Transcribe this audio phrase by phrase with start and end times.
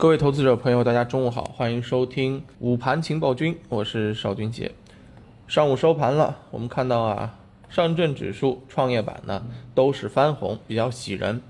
[0.00, 4.72] 各位投资者朋友，大家中午好，欢迎收听午盘情报君，我是邵军杰。
[5.46, 7.34] 上午收盘了，我们看到啊，
[7.68, 9.44] 上证指数、创业板呢
[9.74, 11.42] 都是翻红，比较喜人。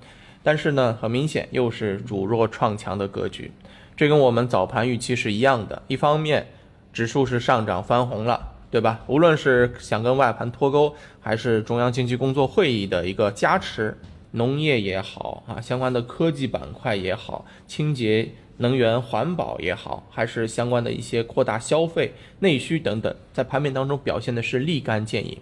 [0.43, 3.53] 但是呢，很明显又是主弱创强的格局，
[3.97, 5.81] 这跟我们早盘预期是一样的。
[5.87, 6.49] 一方面，
[6.93, 8.99] 指数是上涨翻红了，对吧？
[9.07, 13.97] 无论是想跟外盘脱钩，还是中央经济工作会议的一个加持。
[14.33, 25.39] 农业也好啊，相关的科技板块也好，清洁能源、环保也好，还是相关的一些扩大消费、内需等等，在盘面当中表现的是立竿见影。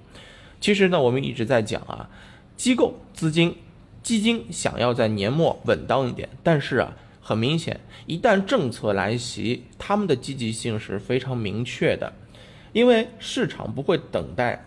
[0.61, 2.09] 其实呢，我们一直在讲啊，
[2.57, 3.57] 机构资金、
[4.03, 12.13] 基金想要在年末稳当一点，但是啊，很明显，一旦政策来袭，他们的积极性是非常明确的，
[12.73, 14.65] 因为市场不会等待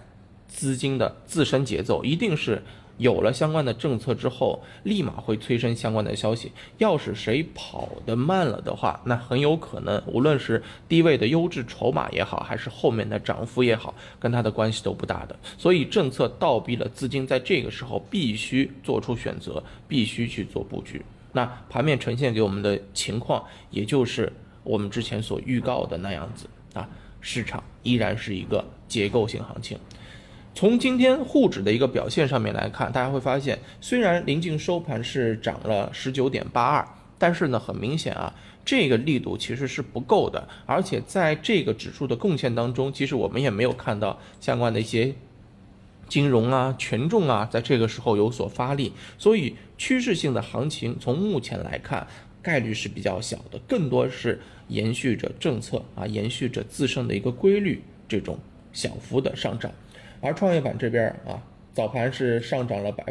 [0.48, 2.62] 资金的自身节奏，一定是。
[2.98, 6.52] 有了相关的政策之后，立马会催生相关的消息。
[6.78, 15.36] 要是谁跑得慢了的话，那很有可能，无论是低位的优质筹码也好，还是后面的涨幅也好，跟它的关系都不大的。
[15.58, 21.04] 所以政策倒逼了资金在这个时候必须做出选择，必须去做布局。
[21.34, 24.32] 那盘面呈现给我们的情况，也就是
[24.64, 26.88] 我们之前所预告的那样子啊，
[27.20, 29.78] 市场依然是一个结构性行情。
[30.54, 38.36] 从今天沪指的一个表现上面来看，大家会发现，虽然临近收盘是涨了十九点八二，但是呢，很明显啊，
[38.66, 45.16] 这个力度其实是不够的，而且在这个指数的贡献当中，其实我们也没有看到相关的一些
[46.10, 52.06] 金融啊、权重啊，在这个时候有所发力，所以趋势性的行情从目前来看，
[52.42, 58.38] 概率是比较小的，更多是延续着政策啊，延续着自身的一个规律，这种
[58.74, 59.72] 小幅的上涨。
[60.22, 61.42] 而创业板这边啊，
[61.74, 63.04] 早盘是上涨了百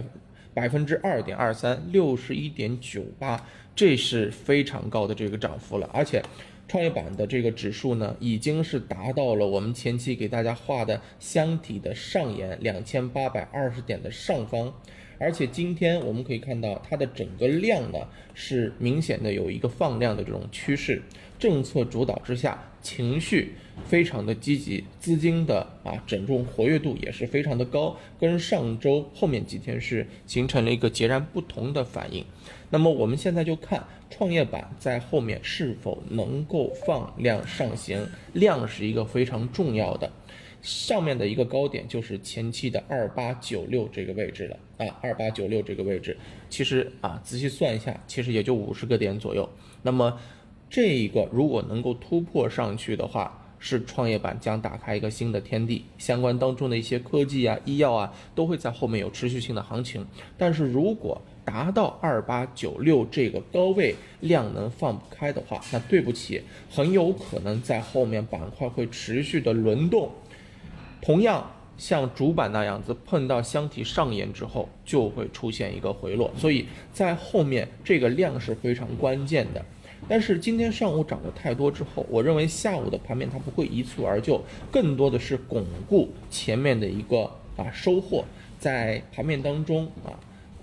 [0.54, 3.44] 百分之二点二三，六十一点九八，
[3.74, 5.90] 这是非常高的这个涨幅了。
[5.92, 6.22] 而且，
[6.68, 14.72] 创业板的这个指数呢，已经是达到了我们前期给大家画的箱体的上沿两千八百二十点的上方。
[15.20, 17.98] 而且今天我们可以看到，它的整个量呢
[18.32, 21.02] 是明显的有一个放量的这种趋势。
[21.38, 23.52] 政策主导之下，情绪
[23.86, 32.24] 非常的积极，资金的啊整重活跃度也是非常的高，跟上周后面几天是形成了一个截然不同的反应。
[32.70, 40.10] 那么我们现在就看创业板在后面是否能够放量上行，量是一个非常重要的。
[40.62, 46.16] 上面的一个高点就是前期的二八九六这个位置了啊，二八九六这个位置，
[46.48, 49.48] 其实啊仔细算一下，其实也就五十个点左右。
[49.82, 50.18] 那么
[50.68, 60.06] 这一个如果能够突破上去的话，是创业板将打开一个新的天地，相关当中的一些科技啊、医药啊，都会在后面有持续性的行情。
[60.38, 66.40] 但是如果达到二八九六这个高位量能放不开的话，那对不起，
[66.70, 70.10] 很有可能在后面板块会持续的轮动，
[71.00, 76.30] 同样像主板那样子碰到箱体上沿之后，就会出现一个回落。
[76.36, 79.64] 所以在后面这个量是非常关键的。
[80.08, 88.24] 但是今天上午涨得太多之后，我认为下午的盘面它不会一蹴而就，更多的是巩固前面的一个啊收获，
[88.58, 90.16] 在盘面当中啊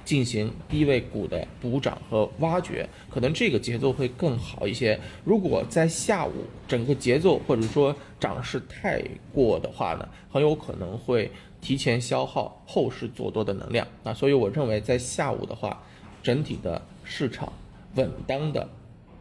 [0.08, 4.98] 进行低位股的补涨和挖掘，可能这个节奏会更好一些。
[5.26, 6.32] 如果在下午
[6.66, 9.04] 整个节奏或者说涨势太
[9.34, 11.30] 过的话呢，很有可能会
[11.60, 14.14] 提前消耗后市做多的能量啊。
[14.14, 15.84] 所以我认为在下午的话，
[16.24, 17.52] 整体的市场
[17.96, 18.68] 稳当的。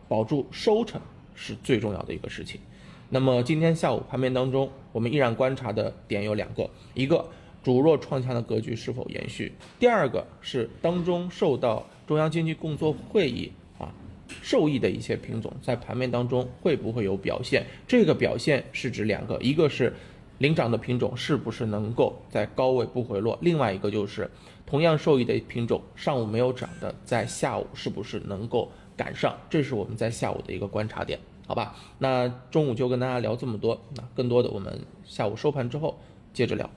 [0.09, 1.01] 保住收成
[1.35, 2.61] 是最重要的一个事情。
[3.09, 7.29] 那么今天下午盘面当中，我们依然观察的点有两个：一个
[7.67, 9.51] 主弱创强的格局是否延续；
[9.81, 13.93] 第二个是当中受到中央经济工作会议啊
[14.41, 17.65] 受益的一些品种在盘面当中会不会有表现？
[17.89, 19.93] 这个表现是指两个：一个是
[20.39, 24.31] 领涨的品种是不是能够在高位不回落；另外一个就是
[24.65, 28.71] 同样受益的品种上午没有涨的，在下午是不是能够？
[28.97, 31.75] 赶上，这是我们在下午的一个观察点，好吧？
[31.99, 35.99] 那中午就跟大家聊这么多，那更多的我们下午收盘之后
[36.33, 36.71] 接着聊。